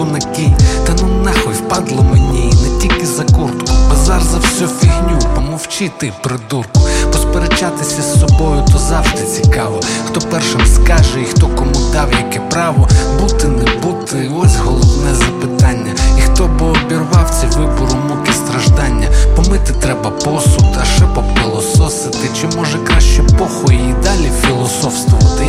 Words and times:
куртку 0.00 0.04
накинь, 0.04 0.54
та 0.86 0.94
ну 1.02 1.24
нахуй 1.24 1.54
впадло 1.54 2.02
мені, 2.02 2.52
не 2.62 2.80
тільки 2.80 3.06
за 3.06 3.22
куртку, 3.22 3.72
базар 3.90 4.22
за 4.22 4.38
всю 4.38 4.68
фігню, 4.80 5.18
помовчи 5.34 5.90
ти, 5.98 6.12
придурку, 6.22 6.80
посперечатися 7.12 8.02
з 8.02 8.20
собою, 8.20 8.64
то 8.72 8.78
завжди 8.78 9.22
цікаво. 9.22 9.80
Хто 10.06 10.20
першим 10.20 10.60
скаже 10.66 11.20
і 11.22 11.24
хто 11.24 11.46
кому 11.46 11.92
дав 11.92 12.12
яке 12.12 12.40
право. 12.40 12.88
Бути, 13.20 13.48
не 13.48 13.74
бути, 13.82 14.30
ось 14.42 14.56
головне 14.56 15.14
запитання. 15.14 15.92
І 16.18 16.20
хто 16.20 16.46
би 16.46 16.66
обірвав 16.66 17.30
ці 17.40 17.58
вибору 17.58 17.96
муки 18.08 18.32
страждання, 18.32 19.08
помити 19.36 19.72
треба 19.80 20.10
посуд, 20.10 20.76
а 20.82 20.84
ще 20.84 21.04
попилососити, 21.04 22.28
чи 22.40 22.56
може 22.56 22.78
краще 22.78 23.22
похуй 23.22 23.74
і 23.74 23.94
далі 24.04 24.30
філософствувати. 24.46 25.39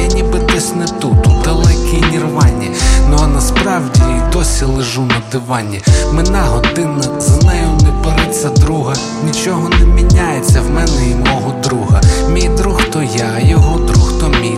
Дивані. 5.32 5.82
Мина 6.14 6.42
година, 6.42 7.04
за 7.20 7.48
нею 7.48 7.68
не 7.84 7.92
береться 8.04 8.50
друга. 8.50 8.94
Нічого 9.26 9.70
не 9.70 9.86
міняється 9.86 10.62
в 10.62 10.70
мене 10.70 11.10
і 11.10 11.16
мого 11.30 11.54
друга. 11.64 12.02
Мій 12.30 12.50
друг 12.58 12.84
то 12.94 13.04
я, 13.04 13.50
його 13.50 13.80
друг 13.80 14.20
то 14.20 14.30
мій 14.42 14.51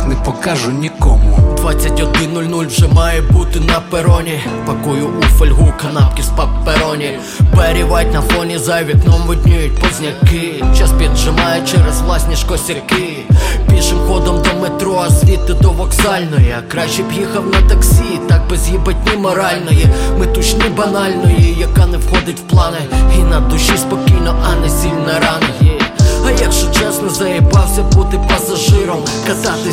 чердак 0.00 0.08
не 0.08 0.14
покажу 0.14 0.70
нікому. 0.70 1.36
21.00 1.56 2.66
вже 2.66 2.88
має 2.88 3.22
бути 3.22 3.60
на 3.60 3.80
пероні. 3.90 4.40
Пакую 4.66 5.08
у 5.18 5.22
фольгу 5.22 5.72
канапки 5.82 6.22
з 6.22 6.26
папероні. 6.26 7.18
Перівать 7.56 8.12
на 8.12 8.20
фоні 8.20 8.58
за 8.58 8.82
вікном 8.82 9.22
видніють 9.26 9.74
позняки. 9.74 10.64
Час 10.78 10.92
піджимає 10.98 11.62
через 11.66 12.00
власні 12.00 12.36
ж 12.36 12.46
косяки. 12.46 13.24
Пішим 13.70 13.98
ходом 13.98 14.42
до 14.42 14.60
метро, 14.60 15.02
а 15.06 15.10
звідти 15.10 15.54
до 15.54 15.70
вокзальної. 15.70 16.54
А 16.58 16.62
краще 16.72 17.02
б 17.02 17.12
їхав 17.12 17.46
на 17.46 17.68
таксі, 17.68 18.20
так 18.28 18.42
без 18.50 18.68
їбатні 18.68 19.16
моральної. 19.16 19.86
Метушні 20.18 20.68
банальної, 20.76 21.56
яка 21.58 21.86
не 21.86 21.98
входить 21.98 22.40
в 22.40 22.42
плани. 22.42 22.78
І 23.18 23.22
на 23.22 23.40
душі 23.40 23.76
спокійно, 23.76 24.34
а 24.44 24.60
не 24.60 24.68
сильно 24.68 25.12
рано 25.22 25.39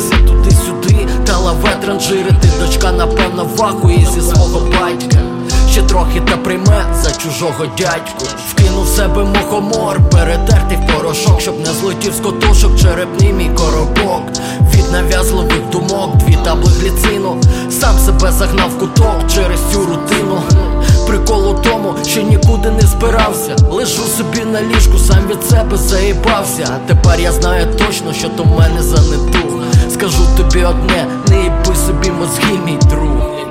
кататися 0.08 0.26
туди-сюди, 0.26 1.06
та 1.26 1.38
лаве 1.38 1.76
транжирити 1.84 2.48
Дочка, 2.60 2.92
напевно, 2.92 3.46
вахує 3.56 4.08
зі 4.14 4.20
свого 4.20 4.60
батька. 4.60 5.18
Ще 5.70 5.82
трохи 5.82 6.20
та 6.20 6.36
прийме 6.36 6.84
за 7.02 7.10
чужого 7.10 7.66
дядьку. 7.78 8.24
Вкинув 8.50 8.84
в 8.84 8.88
себе 8.88 9.24
мухомор, 9.24 10.00
перетертий 10.10 10.78
в 10.78 10.94
порошок, 10.94 11.40
щоб 11.40 11.58
не 11.60 11.72
злетів 11.72 12.14
з 12.14 12.20
котушок, 12.20 12.80
черепний 12.80 13.32
мій 13.32 13.50
коробок. 13.54 14.22
Від 14.74 14.92
нав'язливих 14.92 15.70
думок, 15.72 16.16
дві 16.16 16.38
табли 16.44 16.72
гліцину. 16.80 17.36
Сам 17.70 17.98
себе 17.98 18.32
загнав 18.32 18.70
в 18.70 18.78
куток 18.78 19.16
через 19.34 19.60
цю 19.72 19.78
рутину. 19.78 20.42
Прикол 21.06 21.50
у 21.50 21.54
тому, 21.54 21.94
що 22.06 22.22
нікуди 22.22 22.70
не 22.70 22.80
збирався. 22.82 23.56
Лежу 23.70 24.02
собі 24.02 24.44
на 24.44 24.62
ліжку, 24.62 24.98
сам 24.98 25.26
від 25.30 25.44
себе 25.44 25.76
заїбався. 25.76 26.68
Тепер 26.86 27.20
я 27.20 27.32
знаю 27.32 27.66
точно, 27.78 28.12
що 28.12 28.28
то 28.28 28.42
в 28.42 28.58
мене 28.58 28.82
за 28.82 28.96
недуг. 28.96 29.67
Скажу 29.98 30.24
тобі 30.36 30.64
одне, 30.64 31.06
не 31.28 31.42
їби 31.42 31.76
собі 31.86 32.10
мозги, 32.10 32.58
мій 32.64 32.76
друг. 32.76 33.47